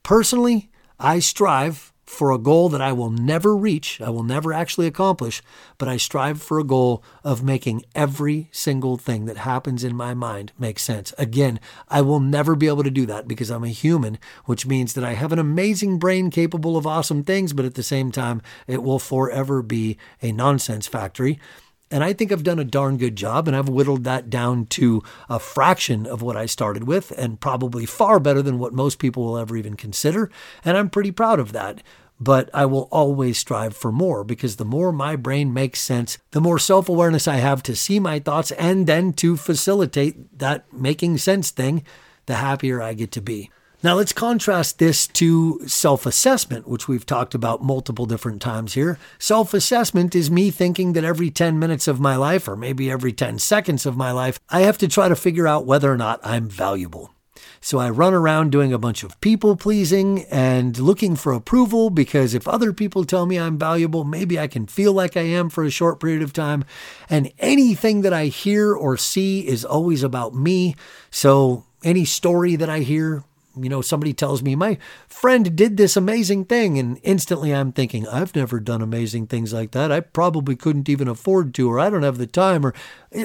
Personally, 0.04 0.70
I 0.98 1.20
strive 1.20 1.92
for 2.08 2.32
a 2.32 2.38
goal 2.38 2.70
that 2.70 2.82
I 2.82 2.94
will 2.94 3.12
never 3.12 3.56
reach, 3.56 4.00
I 4.00 4.10
will 4.10 4.24
never 4.24 4.54
actually 4.54 4.88
accomplish, 4.88 5.44
but 5.78 5.90
I 5.90 5.98
strive 5.98 6.42
for 6.42 6.58
a 6.58 6.64
goal 6.64 7.04
of 7.24 7.44
making 7.44 7.84
every 7.94 8.48
single 8.52 8.96
thing 8.96 9.26
that 9.26 9.38
happens 9.38 9.84
in 9.84 9.96
my 9.96 10.14
mind 10.14 10.54
make 10.58 10.80
sense. 10.80 11.14
Again, 11.18 11.60
I 11.90 12.02
will 12.02 12.22
never 12.22 12.56
be 12.56 12.68
able 12.68 12.84
to 12.84 12.90
do 12.90 13.06
that 13.08 13.28
because 13.28 13.52
I'm 13.52 13.66
a 13.66 13.70
human, 13.70 14.18
which 14.46 14.66
means 14.66 14.94
that 14.94 15.04
I 15.04 15.14
have 15.14 15.34
an 15.34 15.40
amazing 15.40 16.00
brain 16.00 16.32
capable 16.32 16.78
of 16.78 16.88
awesome 16.88 17.24
things, 17.24 17.52
but 17.52 17.66
at 17.66 17.76
the 17.76 17.84
same 17.84 18.12
time, 18.12 18.42
it 18.68 18.82
will 18.82 19.00
forever 19.00 19.62
be 19.62 19.98
a 20.22 20.32
nonsense 20.32 20.88
factory. 20.88 21.40
And 21.90 22.04
I 22.04 22.14
think 22.14 22.32
I've 22.32 22.44
done 22.44 22.60
a 22.60 22.66
darn 22.66 22.98
good 22.98 23.16
job, 23.16 23.48
and 23.48 23.56
I've 23.56 23.70
whittled 23.70 24.04
that 24.04 24.30
down 24.30 24.66
to 24.68 25.04
a 25.30 25.40
fraction 25.40 26.06
of 26.06 26.22
what 26.22 26.36
I 26.36 26.46
started 26.46 26.86
with, 26.86 27.12
and 27.18 27.40
probably 27.40 27.86
far 27.86 28.20
better 28.20 28.42
than 28.42 28.60
what 28.60 28.74
most 28.74 29.00
people 29.00 29.24
will 29.24 29.38
ever 29.38 29.56
even 29.56 29.76
consider. 29.76 30.30
And 30.66 30.78
I'm 30.78 30.90
pretty 30.90 31.12
proud 31.12 31.40
of 31.40 31.54
that. 31.54 31.82
But 32.20 32.50
I 32.52 32.66
will 32.66 32.90
always 32.92 33.38
strive 33.38 33.78
for 33.78 33.92
more 33.92 34.24
because 34.24 34.56
the 34.56 34.66
more 34.66 34.92
my 34.92 35.16
brain 35.16 35.54
makes 35.54 35.80
sense, 35.80 36.18
the 36.32 36.42
more 36.42 36.58
self 36.58 36.90
awareness 36.90 37.28
I 37.28 37.36
have 37.36 37.62
to 37.64 37.76
see 37.76 38.00
my 38.00 38.18
thoughts 38.18 38.52
and 38.54 38.88
then 38.88 39.14
to 39.14 39.38
facilitate 39.38 40.40
that 40.40 40.72
making 40.74 41.20
sense 41.20 41.52
thing, 41.52 41.84
the 42.26 42.36
happier 42.36 42.82
I 42.82 42.96
get 42.96 43.12
to 43.12 43.22
be. 43.22 43.52
Now, 43.88 43.96
let's 43.96 44.12
contrast 44.12 44.80
this 44.80 45.08
to 45.08 45.66
self 45.66 46.06
assessment, 46.06 46.68
which 46.68 46.90
we've 46.90 47.06
talked 47.06 47.34
about 47.34 47.64
multiple 47.64 48.06
different 48.06 48.42
times 48.42 48.74
here. 48.74 49.00
Self 49.18 49.54
assessment 49.54 50.14
is 50.14 50.30
me 50.30 50.52
thinking 50.52 50.92
that 50.92 51.06
every 51.06 51.32
10 51.32 51.58
minutes 51.58 51.88
of 51.88 51.98
my 51.98 52.18
life, 52.18 52.50
or 52.50 52.58
maybe 52.58 52.92
every 52.92 53.14
10 53.14 53.40
seconds 53.40 53.86
of 53.86 53.96
my 53.96 54.12
life, 54.12 54.42
I 54.50 54.64
have 54.64 54.78
to 54.80 54.90
try 54.90 55.08
to 55.08 55.16
figure 55.16 55.48
out 55.48 55.66
whether 55.66 55.90
or 55.90 55.96
not 55.96 56.20
I'm 56.22 56.50
valuable. 56.50 57.14
So 57.62 57.78
I 57.78 57.90
run 57.90 58.14
around 58.14 58.52
doing 58.52 58.74
a 58.74 58.78
bunch 58.78 59.04
of 59.04 59.22
people 59.22 59.56
pleasing 59.56 60.26
and 60.26 60.78
looking 60.78 61.16
for 61.16 61.32
approval 61.32 61.90
because 61.90 62.34
if 62.34 62.46
other 62.46 62.74
people 62.74 63.06
tell 63.06 63.26
me 63.26 63.40
I'm 63.40 63.58
valuable, 63.58 64.04
maybe 64.04 64.38
I 64.38 64.48
can 64.48 64.68
feel 64.68 64.92
like 64.92 65.16
I 65.16 65.22
am 65.22 65.50
for 65.50 65.64
a 65.64 65.70
short 65.70 66.02
period 66.02 66.24
of 66.24 66.34
time. 66.34 66.66
And 67.10 67.32
anything 67.40 68.02
that 68.02 68.12
I 68.12 68.26
hear 68.26 68.74
or 68.74 68.98
see 68.98 69.48
is 69.48 69.64
always 69.64 70.04
about 70.04 70.36
me. 70.36 70.76
So 71.10 71.64
any 71.86 72.04
story 72.04 72.58
that 72.58 72.70
I 72.70 72.80
hear, 72.80 73.24
you 73.64 73.70
know, 73.70 73.82
somebody 73.82 74.14
tells 74.14 74.42
me, 74.42 74.56
my 74.56 74.78
friend 75.08 75.56
did 75.56 75.78
this 75.78 75.98
amazing 75.98 76.46
thing. 76.46 76.78
And 76.78 77.00
instantly 77.04 77.54
I'm 77.54 77.72
thinking, 77.72 78.08
I've 78.08 78.36
never 78.36 78.60
done 78.60 78.82
amazing 78.82 79.28
things 79.28 79.54
like 79.54 79.72
that. 79.72 79.92
I 79.92 80.00
probably 80.00 80.56
couldn't 80.56 80.90
even 80.90 81.08
afford 81.08 81.54
to, 81.56 81.70
or 81.70 81.80
I 81.80 81.90
don't 81.90 82.04
have 82.04 82.18
the 82.18 82.28
time, 82.28 82.66
or 82.66 82.74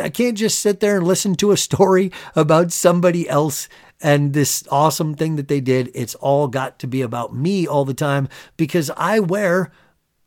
I 0.01 0.09
can't 0.09 0.37
just 0.37 0.59
sit 0.59 0.81
there 0.81 0.97
and 0.97 1.07
listen 1.07 1.35
to 1.37 1.53
a 1.53 1.57
story 1.57 2.13
about 2.35 2.73
somebody 2.73 3.29
else 3.29 3.69
and 4.01 4.33
this 4.33 4.65
awesome 4.71 5.15
thing 5.15 5.37
that 5.37 5.49
they 5.49 5.61
did. 5.61 5.91
It's 5.95 6.15
all 6.17 6.49
got 6.49 6.79
to 6.81 6.87
be 6.87 7.03
about 7.03 7.35
me 7.35 7.67
all 7.67 7.85
the 7.85 7.95
time 7.95 8.29
because 8.57 8.91
I 8.97 9.21
wear 9.21 9.71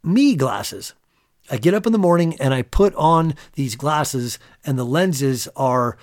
me 0.04 0.36
glasses. 0.36 0.94
I 1.50 1.58
get 1.58 1.74
up 1.74 1.86
in 1.86 1.92
the 1.92 2.00
morning 2.00 2.36
and 2.40 2.54
I 2.54 2.64
put 2.64 2.96
on 2.96 3.36
these 3.54 3.76
glasses, 3.76 4.40
and 4.64 4.80
the 4.80 4.86
lenses 4.86 5.48
are 5.56 5.98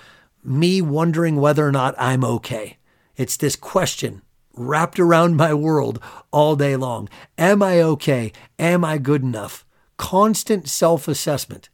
me 0.45 0.83
wondering 0.83 1.37
whether 1.37 1.67
or 1.67 1.73
not 1.73 1.95
I'm 1.99 2.25
okay. 2.25 2.79
It's 3.17 3.37
this 3.37 3.57
question 3.57 4.23
wrapped 4.55 4.99
around 4.99 5.37
my 5.37 5.55
world 5.55 6.01
all 6.31 6.57
day 6.57 6.77
long 6.77 7.09
Am 7.39 7.63
I 7.63 7.81
okay? 7.81 8.33
Am 8.59 8.85
I 8.85 8.99
good 8.99 9.23
enough? 9.23 9.65
Constant 9.97 10.69
self 10.69 11.09
assessment. 11.09 11.69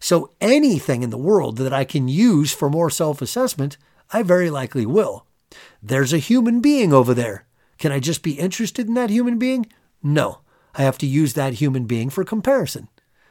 So 0.00 0.30
anything 0.40 1.02
in 1.02 1.10
the 1.10 1.18
world 1.18 1.56
that 1.58 1.72
I 1.72 1.84
can 1.84 2.08
use 2.08 2.52
for 2.52 2.70
more 2.70 2.90
self 2.90 3.20
assessment, 3.20 3.76
I 4.12 4.22
very 4.22 4.50
likely 4.50 4.86
will. 4.86 5.26
There's 5.82 6.12
a 6.12 6.18
human 6.18 6.60
being 6.60 6.92
over 6.92 7.14
there. 7.14 7.46
Can 7.78 7.92
I 7.92 8.00
just 8.00 8.22
be 8.22 8.32
interested 8.32 8.86
in 8.86 8.94
that 8.94 9.10
human 9.10 9.38
being? 9.38 9.66
No. 10.02 10.40
I 10.74 10.82
have 10.82 10.98
to 10.98 11.06
use 11.06 11.34
that 11.34 11.54
human 11.54 11.86
being 11.86 12.10
for 12.10 12.24
comparison. 12.24 12.88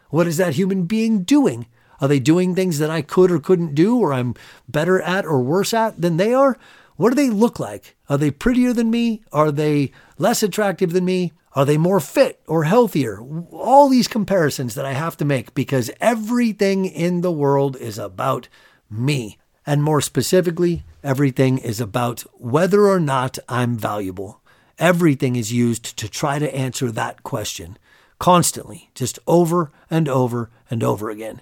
What 0.10 0.28
is 0.28 0.38
that 0.38 0.56
human 0.56 0.84
being 0.84 1.24
doing? 1.24 1.68
Are 2.00 2.08
they 2.08 2.20
doing 2.20 2.54
things 2.54 2.80
that 2.80 2.90
I 2.90 3.02
could 3.02 3.32
or 3.32 3.40
couldn't 3.40 3.76
do, 3.76 3.98
or 3.98 4.14
I'm 4.14 4.36
better 4.68 5.02
at 5.02 5.26
or 5.26 5.42
worse 5.42 5.74
at 5.74 6.00
than 6.00 6.18
they 6.18 6.34
are? 6.34 6.58
What 6.98 7.10
do 7.10 7.16
they 7.16 7.30
look 7.30 7.60
like? 7.60 7.96
Are 8.10 8.18
they 8.18 8.32
prettier 8.32 8.74
than 8.74 8.92
me? 8.92 9.24
Are 9.32 9.52
they 9.52 9.92
less 10.18 10.44
attractive 10.44 10.92
than 10.94 11.06
me? 11.06 11.32
Are 11.54 11.64
they 11.64 11.78
more 11.78 12.00
fit 12.00 12.42
or 12.48 12.66
healthier? 12.66 13.22
All 13.52 13.88
these 13.88 14.08
comparisons 14.08 14.76
that 14.76 14.86
I 14.86 14.94
have 14.94 15.16
to 15.18 15.26
make 15.26 15.54
because 15.54 15.92
everything 16.02 16.86
in 16.86 17.22
the 17.22 17.32
world 17.32 17.78
is 17.78 17.98
about 17.98 18.48
me. 18.90 19.38
And 19.66 19.84
more 19.84 20.02
specifically, 20.02 20.84
everything 21.04 21.58
is 21.58 21.80
about 21.80 22.22
whether 22.34 22.86
or 22.88 23.00
not 23.00 23.38
I'm 23.48 23.78
valuable. 23.78 24.42
Everything 24.80 25.36
is 25.36 25.52
used 25.54 25.98
to 25.98 26.08
try 26.08 26.40
to 26.40 26.56
answer 26.56 26.92
that 26.92 27.24
question 27.24 27.78
constantly, 28.20 28.90
just 28.96 29.20
over 29.28 29.72
and 29.90 30.08
over 30.08 30.50
and 30.70 30.84
over 30.84 31.10
again. 31.10 31.42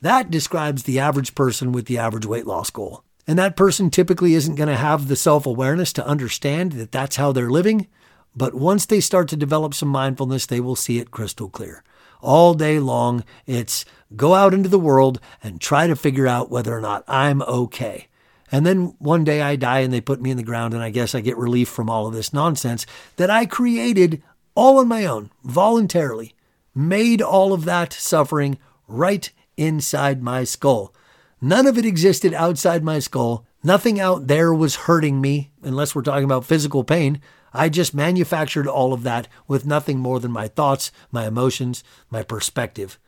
That 0.00 0.30
describes 0.30 0.82
the 0.82 0.98
average 0.98 1.34
person 1.34 1.72
with 1.72 1.86
the 1.86 1.98
average 1.98 2.26
weight 2.26 2.46
loss 2.46 2.70
goal. 2.70 3.02
And 3.26 3.38
that 3.38 3.56
person 3.56 3.90
typically 3.90 4.34
isn't 4.34 4.54
going 4.54 4.68
to 4.68 4.76
have 4.76 5.08
the 5.08 5.16
self 5.16 5.46
awareness 5.46 5.92
to 5.94 6.06
understand 6.06 6.72
that 6.72 6.92
that's 6.92 7.16
how 7.16 7.32
they're 7.32 7.50
living. 7.50 7.88
But 8.36 8.54
once 8.54 8.86
they 8.86 9.00
start 9.00 9.28
to 9.28 9.36
develop 9.36 9.74
some 9.74 9.88
mindfulness, 9.88 10.46
they 10.46 10.60
will 10.60 10.76
see 10.76 10.98
it 10.98 11.10
crystal 11.10 11.48
clear. 11.48 11.82
All 12.20 12.54
day 12.54 12.78
long, 12.78 13.24
it's 13.46 13.84
go 14.14 14.34
out 14.34 14.54
into 14.54 14.68
the 14.68 14.78
world 14.78 15.20
and 15.42 15.60
try 15.60 15.86
to 15.86 15.96
figure 15.96 16.26
out 16.26 16.50
whether 16.50 16.76
or 16.76 16.80
not 16.80 17.04
I'm 17.08 17.42
okay. 17.42 18.08
And 18.52 18.64
then 18.64 18.94
one 18.98 19.24
day 19.24 19.42
I 19.42 19.56
die 19.56 19.80
and 19.80 19.92
they 19.92 20.00
put 20.00 20.20
me 20.20 20.30
in 20.30 20.36
the 20.36 20.42
ground, 20.42 20.72
and 20.72 20.82
I 20.82 20.90
guess 20.90 21.14
I 21.14 21.20
get 21.20 21.36
relief 21.36 21.68
from 21.68 21.90
all 21.90 22.06
of 22.06 22.14
this 22.14 22.32
nonsense 22.32 22.86
that 23.16 23.30
I 23.30 23.44
created 23.46 24.22
all 24.54 24.78
on 24.78 24.88
my 24.88 25.04
own, 25.04 25.30
voluntarily, 25.42 26.34
made 26.74 27.20
all 27.20 27.52
of 27.52 27.64
that 27.64 27.92
suffering 27.92 28.58
right 28.86 29.30
inside 29.56 30.22
my 30.22 30.44
skull. 30.44 30.94
None 31.40 31.66
of 31.66 31.76
it 31.76 31.84
existed 31.84 32.32
outside 32.32 32.82
my 32.82 32.98
skull. 32.98 33.44
Nothing 33.62 34.00
out 34.00 34.26
there 34.26 34.54
was 34.54 34.76
hurting 34.76 35.20
me, 35.20 35.50
unless 35.62 35.94
we're 35.94 36.02
talking 36.02 36.24
about 36.24 36.44
physical 36.44 36.84
pain. 36.84 37.20
I 37.52 37.68
just 37.68 37.94
manufactured 37.94 38.66
all 38.66 38.92
of 38.92 39.02
that 39.02 39.28
with 39.46 39.66
nothing 39.66 39.98
more 39.98 40.20
than 40.20 40.30
my 40.30 40.48
thoughts, 40.48 40.92
my 41.10 41.26
emotions, 41.26 41.84
my 42.10 42.22
perspective. 42.22 42.98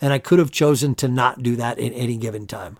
And 0.00 0.12
I 0.12 0.18
could 0.18 0.38
have 0.38 0.50
chosen 0.50 0.94
to 0.96 1.08
not 1.08 1.42
do 1.42 1.56
that 1.56 1.78
in 1.78 1.92
any 1.92 2.16
given 2.16 2.46
time. 2.46 2.78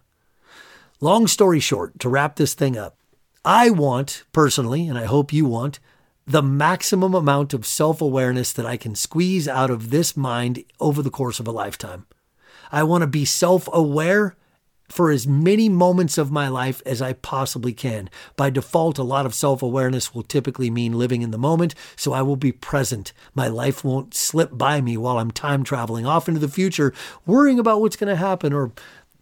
Long 1.00 1.26
story 1.26 1.60
short, 1.60 1.98
to 2.00 2.08
wrap 2.08 2.36
this 2.36 2.54
thing 2.54 2.76
up, 2.76 2.96
I 3.44 3.70
want 3.70 4.24
personally, 4.32 4.88
and 4.88 4.98
I 4.98 5.04
hope 5.04 5.32
you 5.32 5.44
want, 5.44 5.78
the 6.26 6.42
maximum 6.42 7.14
amount 7.14 7.54
of 7.54 7.66
self 7.66 8.00
awareness 8.00 8.52
that 8.52 8.66
I 8.66 8.76
can 8.76 8.94
squeeze 8.94 9.46
out 9.46 9.70
of 9.70 9.90
this 9.90 10.16
mind 10.16 10.64
over 10.80 11.02
the 11.02 11.10
course 11.10 11.38
of 11.38 11.46
a 11.46 11.52
lifetime. 11.52 12.06
I 12.72 12.82
want 12.82 13.02
to 13.02 13.06
be 13.06 13.24
self 13.24 13.68
aware 13.72 14.36
for 14.88 15.10
as 15.10 15.26
many 15.26 15.68
moments 15.68 16.18
of 16.18 16.30
my 16.30 16.48
life 16.48 16.82
as 16.86 17.02
I 17.02 17.14
possibly 17.14 17.72
can. 17.72 18.10
By 18.36 18.50
default, 18.50 18.98
a 18.98 19.02
lot 19.02 19.26
of 19.26 19.34
self 19.34 19.62
awareness 19.62 20.14
will 20.14 20.22
typically 20.22 20.70
mean 20.70 20.92
living 20.92 21.22
in 21.22 21.30
the 21.30 21.38
moment, 21.38 21.74
so 21.96 22.12
I 22.12 22.22
will 22.22 22.36
be 22.36 22.52
present. 22.52 23.12
My 23.34 23.48
life 23.48 23.84
won't 23.84 24.14
slip 24.14 24.56
by 24.56 24.80
me 24.80 24.96
while 24.96 25.18
I'm 25.18 25.30
time 25.30 25.64
traveling 25.64 26.06
off 26.06 26.28
into 26.28 26.40
the 26.40 26.48
future, 26.48 26.94
worrying 27.24 27.58
about 27.58 27.80
what's 27.80 27.96
going 27.96 28.10
to 28.10 28.16
happen, 28.16 28.52
or 28.52 28.72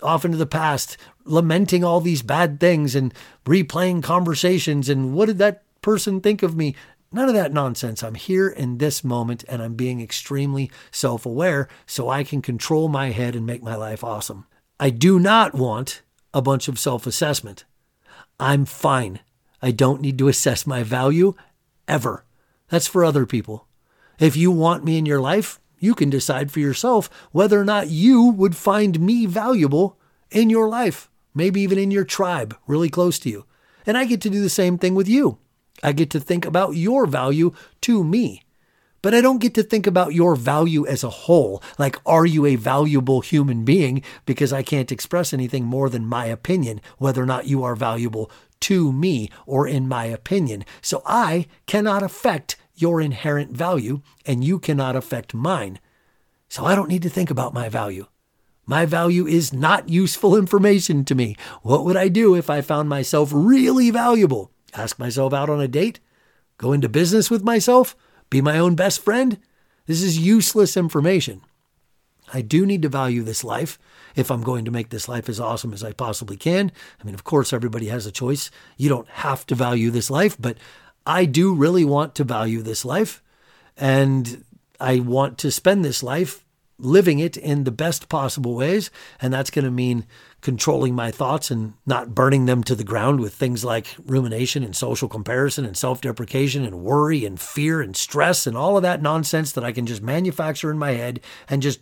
off 0.02 0.24
into 0.24 0.36
the 0.36 0.46
past, 0.46 0.96
lamenting 1.24 1.82
all 1.82 2.00
these 2.00 2.22
bad 2.22 2.60
things 2.60 2.94
and 2.94 3.14
replaying 3.44 4.02
conversations 4.02 4.88
and 4.88 5.14
what 5.14 5.26
did 5.26 5.38
that 5.38 5.62
person 5.80 6.20
think 6.20 6.42
of 6.42 6.56
me? 6.56 6.74
None 7.12 7.28
of 7.28 7.34
that 7.34 7.52
nonsense. 7.52 8.02
I'm 8.02 8.16
here 8.16 8.48
in 8.48 8.78
this 8.78 9.04
moment 9.04 9.44
and 9.48 9.62
I'm 9.62 9.74
being 9.74 10.00
extremely 10.00 10.70
self 10.90 11.24
aware 11.24 11.68
so 11.86 12.08
I 12.08 12.24
can 12.24 12.42
control 12.42 12.88
my 12.88 13.10
head 13.10 13.36
and 13.36 13.46
make 13.46 13.62
my 13.62 13.76
life 13.76 14.02
awesome. 14.02 14.46
I 14.80 14.90
do 14.90 15.20
not 15.20 15.54
want 15.54 16.02
a 16.32 16.42
bunch 16.42 16.66
of 16.66 16.78
self 16.78 17.06
assessment. 17.06 17.64
I'm 18.40 18.64
fine. 18.64 19.20
I 19.62 19.70
don't 19.70 20.00
need 20.00 20.18
to 20.18 20.28
assess 20.28 20.66
my 20.66 20.82
value 20.82 21.34
ever. 21.86 22.24
That's 22.68 22.88
for 22.88 23.04
other 23.04 23.24
people. 23.24 23.68
If 24.18 24.36
you 24.36 24.50
want 24.50 24.84
me 24.84 24.98
in 24.98 25.06
your 25.06 25.20
life, 25.20 25.60
you 25.78 25.94
can 25.94 26.10
decide 26.10 26.50
for 26.50 26.60
yourself 26.60 27.08
whether 27.30 27.60
or 27.60 27.64
not 27.64 27.88
you 27.88 28.24
would 28.30 28.56
find 28.56 28.98
me 28.98 29.26
valuable 29.26 29.98
in 30.30 30.50
your 30.50 30.68
life, 30.68 31.08
maybe 31.34 31.60
even 31.60 31.78
in 31.78 31.90
your 31.90 32.04
tribe, 32.04 32.56
really 32.66 32.88
close 32.88 33.18
to 33.20 33.30
you. 33.30 33.44
And 33.86 33.96
I 33.96 34.04
get 34.06 34.20
to 34.22 34.30
do 34.30 34.42
the 34.42 34.48
same 34.48 34.78
thing 34.78 34.94
with 34.94 35.08
you. 35.08 35.38
I 35.82 35.92
get 35.92 36.10
to 36.10 36.20
think 36.20 36.44
about 36.44 36.76
your 36.76 37.06
value 37.06 37.52
to 37.82 38.02
me. 38.02 38.43
But 39.04 39.12
I 39.12 39.20
don't 39.20 39.42
get 39.42 39.52
to 39.56 39.62
think 39.62 39.86
about 39.86 40.14
your 40.14 40.34
value 40.34 40.86
as 40.86 41.04
a 41.04 41.10
whole. 41.10 41.62
Like, 41.78 41.98
are 42.06 42.24
you 42.24 42.46
a 42.46 42.56
valuable 42.56 43.20
human 43.20 43.62
being? 43.62 44.02
Because 44.24 44.50
I 44.50 44.62
can't 44.62 44.90
express 44.90 45.34
anything 45.34 45.66
more 45.66 45.90
than 45.90 46.06
my 46.06 46.24
opinion, 46.24 46.80
whether 46.96 47.22
or 47.22 47.26
not 47.26 47.46
you 47.46 47.62
are 47.64 47.76
valuable 47.76 48.30
to 48.60 48.94
me 48.94 49.28
or 49.44 49.68
in 49.68 49.88
my 49.88 50.06
opinion. 50.06 50.64
So 50.80 51.02
I 51.04 51.48
cannot 51.66 52.02
affect 52.02 52.56
your 52.76 52.98
inherent 52.98 53.50
value, 53.52 54.00
and 54.24 54.42
you 54.42 54.58
cannot 54.58 54.96
affect 54.96 55.34
mine. 55.34 55.80
So 56.48 56.64
I 56.64 56.74
don't 56.74 56.88
need 56.88 57.02
to 57.02 57.10
think 57.10 57.30
about 57.30 57.52
my 57.52 57.68
value. 57.68 58.06
My 58.64 58.86
value 58.86 59.26
is 59.26 59.52
not 59.52 59.90
useful 59.90 60.34
information 60.34 61.04
to 61.04 61.14
me. 61.14 61.36
What 61.60 61.84
would 61.84 61.98
I 61.98 62.08
do 62.08 62.34
if 62.34 62.48
I 62.48 62.62
found 62.62 62.88
myself 62.88 63.32
really 63.34 63.90
valuable? 63.90 64.50
Ask 64.72 64.98
myself 64.98 65.34
out 65.34 65.50
on 65.50 65.60
a 65.60 65.68
date? 65.68 66.00
Go 66.56 66.72
into 66.72 66.88
business 66.88 67.30
with 67.30 67.42
myself? 67.42 67.94
Be 68.34 68.40
my 68.40 68.58
own 68.58 68.74
best 68.74 69.00
friend? 69.04 69.38
This 69.86 70.02
is 70.02 70.18
useless 70.18 70.76
information. 70.76 71.42
I 72.32 72.40
do 72.40 72.66
need 72.66 72.82
to 72.82 72.88
value 72.88 73.22
this 73.22 73.44
life 73.44 73.78
if 74.16 74.28
I'm 74.28 74.42
going 74.42 74.64
to 74.64 74.72
make 74.72 74.88
this 74.88 75.08
life 75.08 75.28
as 75.28 75.38
awesome 75.38 75.72
as 75.72 75.84
I 75.84 75.92
possibly 75.92 76.36
can. 76.36 76.72
I 77.00 77.04
mean, 77.04 77.14
of 77.14 77.22
course, 77.22 77.52
everybody 77.52 77.86
has 77.86 78.06
a 78.06 78.10
choice. 78.10 78.50
You 78.76 78.88
don't 78.88 79.08
have 79.08 79.46
to 79.46 79.54
value 79.54 79.88
this 79.92 80.10
life, 80.10 80.36
but 80.36 80.56
I 81.06 81.26
do 81.26 81.54
really 81.54 81.84
want 81.84 82.16
to 82.16 82.24
value 82.24 82.60
this 82.60 82.84
life. 82.84 83.22
And 83.76 84.44
I 84.80 84.98
want 84.98 85.38
to 85.38 85.52
spend 85.52 85.84
this 85.84 86.02
life 86.02 86.44
living 86.76 87.20
it 87.20 87.36
in 87.36 87.62
the 87.62 87.70
best 87.70 88.08
possible 88.08 88.56
ways. 88.56 88.90
And 89.22 89.32
that's 89.32 89.50
going 89.50 89.64
to 89.64 89.70
mean 89.70 90.06
controlling 90.44 90.94
my 90.94 91.10
thoughts 91.10 91.50
and 91.50 91.72
not 91.86 92.14
burning 92.14 92.44
them 92.44 92.62
to 92.62 92.74
the 92.74 92.84
ground 92.84 93.18
with 93.18 93.32
things 93.32 93.64
like 93.64 93.96
rumination 94.04 94.62
and 94.62 94.76
social 94.76 95.08
comparison 95.08 95.64
and 95.64 95.74
self 95.74 96.02
deprecation 96.02 96.66
and 96.66 96.82
worry 96.82 97.24
and 97.24 97.40
fear 97.40 97.80
and 97.80 97.96
stress 97.96 98.46
and 98.46 98.54
all 98.54 98.76
of 98.76 98.82
that 98.82 99.00
nonsense 99.00 99.52
that 99.52 99.64
I 99.64 99.72
can 99.72 99.86
just 99.86 100.02
manufacture 100.02 100.70
in 100.70 100.78
my 100.78 100.92
head 100.92 101.20
and 101.48 101.62
just 101.62 101.80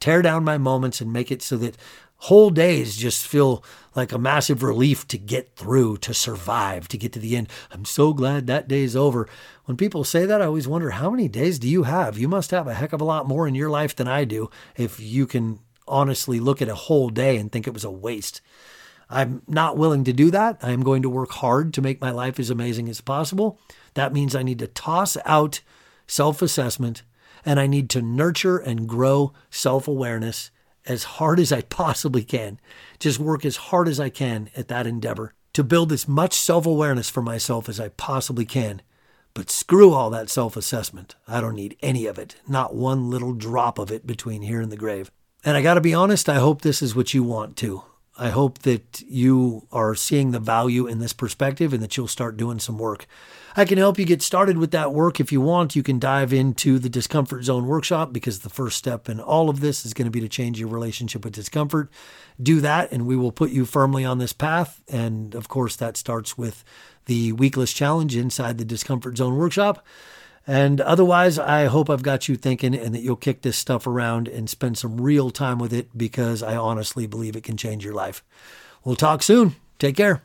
tear 0.00 0.22
down 0.22 0.42
my 0.42 0.56
moments 0.56 1.02
and 1.02 1.12
make 1.12 1.30
it 1.30 1.42
so 1.42 1.58
that 1.58 1.76
whole 2.22 2.48
days 2.48 2.96
just 2.96 3.26
feel 3.26 3.62
like 3.94 4.10
a 4.10 4.18
massive 4.18 4.62
relief 4.62 5.06
to 5.08 5.18
get 5.18 5.54
through, 5.54 5.98
to 5.98 6.14
survive, 6.14 6.88
to 6.88 6.96
get 6.96 7.12
to 7.12 7.18
the 7.18 7.36
end. 7.36 7.48
I'm 7.70 7.84
so 7.84 8.14
glad 8.14 8.46
that 8.46 8.68
day's 8.68 8.96
over. 8.96 9.28
When 9.66 9.76
people 9.76 10.02
say 10.02 10.24
that, 10.24 10.40
I 10.40 10.46
always 10.46 10.66
wonder 10.66 10.90
how 10.90 11.10
many 11.10 11.28
days 11.28 11.58
do 11.58 11.68
you 11.68 11.82
have? 11.82 12.16
You 12.16 12.26
must 12.26 12.52
have 12.52 12.66
a 12.66 12.74
heck 12.74 12.94
of 12.94 13.02
a 13.02 13.04
lot 13.04 13.28
more 13.28 13.46
in 13.46 13.54
your 13.54 13.68
life 13.68 13.94
than 13.94 14.08
I 14.08 14.24
do 14.24 14.48
if 14.76 14.98
you 14.98 15.26
can 15.26 15.60
honestly 15.88 16.40
look 16.40 16.62
at 16.62 16.68
a 16.68 16.74
whole 16.74 17.10
day 17.10 17.36
and 17.36 17.50
think 17.50 17.66
it 17.66 17.74
was 17.74 17.84
a 17.84 17.90
waste. 17.90 18.40
I'm 19.10 19.42
not 19.48 19.76
willing 19.76 20.04
to 20.04 20.12
do 20.12 20.30
that. 20.30 20.58
I 20.62 20.70
am 20.70 20.82
going 20.82 21.02
to 21.02 21.08
work 21.08 21.30
hard 21.32 21.72
to 21.74 21.82
make 21.82 22.00
my 22.00 22.10
life 22.10 22.38
as 22.38 22.50
amazing 22.50 22.88
as 22.88 23.00
possible. 23.00 23.58
That 23.94 24.12
means 24.12 24.34
I 24.34 24.42
need 24.42 24.58
to 24.58 24.66
toss 24.66 25.16
out 25.24 25.60
self 26.06 26.42
assessment 26.42 27.02
and 27.44 27.58
I 27.58 27.66
need 27.66 27.88
to 27.90 28.02
nurture 28.02 28.58
and 28.58 28.88
grow 28.88 29.32
self 29.50 29.88
awareness 29.88 30.50
as 30.86 31.04
hard 31.04 31.40
as 31.40 31.52
I 31.52 31.62
possibly 31.62 32.24
can. 32.24 32.60
Just 32.98 33.18
work 33.18 33.44
as 33.44 33.56
hard 33.56 33.88
as 33.88 34.00
I 34.00 34.08
can 34.10 34.50
at 34.56 34.68
that 34.68 34.86
endeavor 34.86 35.34
to 35.52 35.64
build 35.64 35.92
as 35.92 36.06
much 36.06 36.34
self 36.34 36.66
awareness 36.66 37.08
for 37.08 37.22
myself 37.22 37.68
as 37.68 37.80
I 37.80 37.88
possibly 37.88 38.44
can. 38.44 38.82
But 39.34 39.50
screw 39.50 39.92
all 39.92 40.10
that 40.10 40.30
self 40.30 40.56
assessment. 40.56 41.14
I 41.26 41.40
don't 41.40 41.54
need 41.54 41.76
any 41.80 42.06
of 42.06 42.18
it, 42.18 42.36
not 42.46 42.74
one 42.74 43.08
little 43.08 43.32
drop 43.34 43.78
of 43.78 43.90
it 43.90 44.06
between 44.06 44.42
here 44.42 44.60
and 44.60 44.72
the 44.72 44.76
grave. 44.76 45.10
And 45.44 45.56
I 45.56 45.62
got 45.62 45.74
to 45.74 45.80
be 45.80 45.94
honest, 45.94 46.28
I 46.28 46.36
hope 46.36 46.62
this 46.62 46.82
is 46.82 46.94
what 46.94 47.14
you 47.14 47.22
want 47.22 47.56
too. 47.56 47.82
I 48.20 48.30
hope 48.30 48.58
that 48.60 49.00
you 49.02 49.68
are 49.70 49.94
seeing 49.94 50.32
the 50.32 50.40
value 50.40 50.88
in 50.88 50.98
this 50.98 51.12
perspective 51.12 51.72
and 51.72 51.80
that 51.82 51.96
you'll 51.96 52.08
start 52.08 52.36
doing 52.36 52.58
some 52.58 52.76
work. 52.76 53.06
I 53.56 53.64
can 53.64 53.78
help 53.78 53.96
you 53.98 54.04
get 54.04 54.22
started 54.22 54.58
with 54.58 54.72
that 54.72 54.92
work 54.92 55.20
if 55.20 55.30
you 55.30 55.40
want. 55.40 55.76
You 55.76 55.84
can 55.84 56.00
dive 56.00 56.32
into 56.32 56.80
the 56.80 56.88
Discomfort 56.88 57.44
Zone 57.44 57.66
workshop 57.66 58.12
because 58.12 58.40
the 58.40 58.50
first 58.50 58.76
step 58.76 59.08
in 59.08 59.20
all 59.20 59.48
of 59.48 59.60
this 59.60 59.86
is 59.86 59.94
going 59.94 60.06
to 60.06 60.10
be 60.10 60.20
to 60.20 60.28
change 60.28 60.58
your 60.58 60.68
relationship 60.68 61.24
with 61.24 61.34
discomfort. 61.34 61.90
Do 62.42 62.60
that, 62.60 62.90
and 62.92 63.06
we 63.06 63.16
will 63.16 63.32
put 63.32 63.50
you 63.50 63.64
firmly 63.64 64.04
on 64.04 64.18
this 64.18 64.32
path. 64.32 64.82
And 64.88 65.34
of 65.34 65.48
course, 65.48 65.76
that 65.76 65.96
starts 65.96 66.36
with 66.36 66.64
the 67.06 67.32
weakless 67.32 67.74
challenge 67.74 68.16
inside 68.16 68.58
the 68.58 68.64
Discomfort 68.64 69.16
Zone 69.16 69.36
workshop. 69.36 69.84
And 70.48 70.80
otherwise, 70.80 71.38
I 71.38 71.66
hope 71.66 71.90
I've 71.90 72.02
got 72.02 72.26
you 72.26 72.34
thinking 72.34 72.74
and 72.74 72.94
that 72.94 73.02
you'll 73.02 73.16
kick 73.16 73.42
this 73.42 73.58
stuff 73.58 73.86
around 73.86 74.28
and 74.28 74.48
spend 74.48 74.78
some 74.78 74.98
real 74.98 75.30
time 75.30 75.58
with 75.58 75.74
it 75.74 75.96
because 75.96 76.42
I 76.42 76.56
honestly 76.56 77.06
believe 77.06 77.36
it 77.36 77.44
can 77.44 77.58
change 77.58 77.84
your 77.84 77.92
life. 77.92 78.24
We'll 78.82 78.96
talk 78.96 79.22
soon. 79.22 79.56
Take 79.78 79.96
care. 79.96 80.16